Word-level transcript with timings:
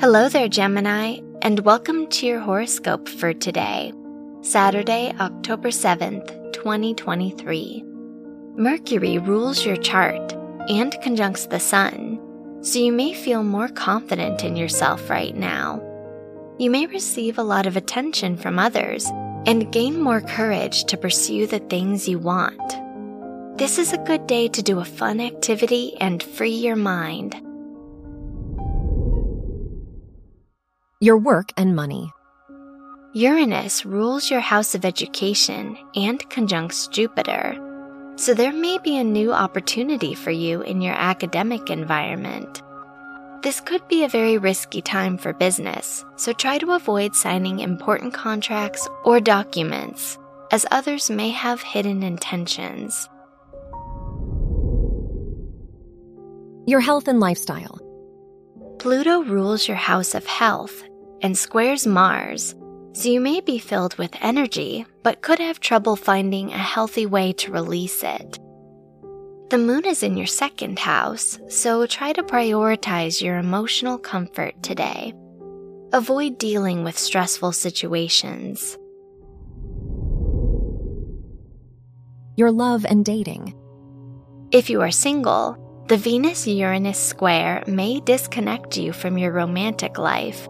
Hello 0.00 0.28
there, 0.28 0.48
Gemini, 0.48 1.20
and 1.40 1.60
welcome 1.60 2.08
to 2.08 2.26
your 2.26 2.40
horoscope 2.40 3.08
for 3.08 3.32
today, 3.32 3.92
Saturday, 4.42 5.14
October 5.20 5.68
7th, 5.68 6.52
2023. 6.52 7.84
Mercury 8.56 9.18
rules 9.18 9.64
your 9.64 9.76
chart 9.76 10.32
and 10.68 10.96
conjuncts 11.00 11.46
the 11.46 11.60
Sun, 11.60 12.18
so 12.60 12.80
you 12.80 12.90
may 12.90 13.14
feel 13.14 13.44
more 13.44 13.68
confident 13.68 14.42
in 14.42 14.56
yourself 14.56 15.08
right 15.08 15.36
now. 15.36 15.80
You 16.58 16.70
may 16.70 16.86
receive 16.86 17.38
a 17.38 17.44
lot 17.44 17.66
of 17.66 17.76
attention 17.76 18.36
from 18.36 18.58
others 18.58 19.06
and 19.46 19.72
gain 19.72 20.02
more 20.02 20.20
courage 20.20 20.84
to 20.86 20.96
pursue 20.96 21.46
the 21.46 21.60
things 21.60 22.08
you 22.08 22.18
want. 22.18 23.58
This 23.58 23.78
is 23.78 23.92
a 23.92 23.98
good 23.98 24.26
day 24.26 24.48
to 24.48 24.62
do 24.62 24.80
a 24.80 24.84
fun 24.84 25.20
activity 25.20 25.96
and 26.00 26.20
free 26.20 26.50
your 26.50 26.76
mind. 26.76 27.40
Your 31.00 31.18
work 31.18 31.52
and 31.56 31.74
money. 31.74 32.12
Uranus 33.14 33.84
rules 33.84 34.30
your 34.30 34.40
house 34.40 34.76
of 34.76 34.84
education 34.84 35.76
and 35.96 36.28
conjuncts 36.30 36.86
Jupiter, 36.86 37.58
so 38.14 38.32
there 38.32 38.52
may 38.52 38.78
be 38.78 38.96
a 38.96 39.04
new 39.04 39.32
opportunity 39.32 40.14
for 40.14 40.30
you 40.30 40.62
in 40.62 40.80
your 40.80 40.94
academic 40.94 41.68
environment. 41.68 42.62
This 43.42 43.60
could 43.60 43.86
be 43.88 44.04
a 44.04 44.08
very 44.08 44.38
risky 44.38 44.80
time 44.80 45.18
for 45.18 45.32
business, 45.32 46.04
so 46.14 46.32
try 46.32 46.58
to 46.58 46.72
avoid 46.72 47.16
signing 47.16 47.58
important 47.58 48.14
contracts 48.14 48.88
or 49.04 49.18
documents, 49.18 50.16
as 50.52 50.64
others 50.70 51.10
may 51.10 51.30
have 51.30 51.60
hidden 51.60 52.04
intentions. 52.04 53.08
Your 56.66 56.80
health 56.80 57.08
and 57.08 57.18
lifestyle. 57.18 57.83
Pluto 58.84 59.22
rules 59.22 59.66
your 59.66 59.78
house 59.78 60.14
of 60.14 60.26
health 60.26 60.84
and 61.22 61.38
squares 61.38 61.86
Mars, 61.86 62.54
so 62.92 63.08
you 63.08 63.18
may 63.18 63.40
be 63.40 63.58
filled 63.58 63.96
with 63.96 64.14
energy 64.20 64.84
but 65.02 65.22
could 65.22 65.38
have 65.38 65.58
trouble 65.58 65.96
finding 65.96 66.52
a 66.52 66.58
healthy 66.58 67.06
way 67.06 67.32
to 67.32 67.50
release 67.50 68.02
it. 68.04 68.38
The 69.48 69.56
moon 69.56 69.86
is 69.86 70.02
in 70.02 70.18
your 70.18 70.26
second 70.26 70.78
house, 70.78 71.38
so 71.48 71.86
try 71.86 72.12
to 72.12 72.22
prioritize 72.22 73.22
your 73.22 73.38
emotional 73.38 73.96
comfort 73.96 74.62
today. 74.62 75.14
Avoid 75.94 76.36
dealing 76.36 76.84
with 76.84 76.98
stressful 76.98 77.52
situations. 77.52 78.76
Your 82.36 82.52
love 82.52 82.84
and 82.84 83.02
dating. 83.02 83.54
If 84.50 84.68
you 84.68 84.82
are 84.82 84.90
single, 84.90 85.63
the 85.86 85.98
Venus 85.98 86.46
Uranus 86.46 86.98
square 86.98 87.62
may 87.66 88.00
disconnect 88.00 88.78
you 88.78 88.92
from 88.92 89.18
your 89.18 89.32
romantic 89.32 89.98
life, 89.98 90.48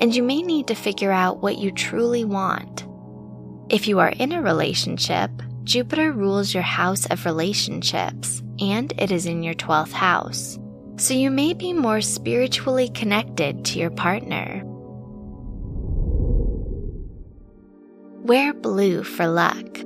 and 0.00 0.16
you 0.16 0.22
may 0.22 0.40
need 0.40 0.68
to 0.68 0.74
figure 0.74 1.12
out 1.12 1.42
what 1.42 1.58
you 1.58 1.70
truly 1.70 2.24
want. 2.24 2.86
If 3.68 3.86
you 3.86 3.98
are 3.98 4.08
in 4.08 4.32
a 4.32 4.40
relationship, 4.40 5.30
Jupiter 5.64 6.12
rules 6.12 6.54
your 6.54 6.62
house 6.62 7.04
of 7.06 7.26
relationships, 7.26 8.42
and 8.58 8.92
it 8.96 9.12
is 9.12 9.26
in 9.26 9.42
your 9.42 9.54
12th 9.54 9.92
house. 9.92 10.58
So 10.96 11.12
you 11.12 11.30
may 11.30 11.52
be 11.52 11.74
more 11.74 12.00
spiritually 12.00 12.88
connected 12.88 13.66
to 13.66 13.78
your 13.78 13.90
partner. 13.90 14.62
Wear 18.22 18.54
blue 18.54 19.04
for 19.04 19.26
luck. 19.26 19.80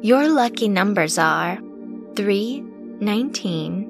Your 0.00 0.28
lucky 0.28 0.68
numbers 0.68 1.18
are 1.18 1.58
3, 2.16 2.60
19, 3.00 3.89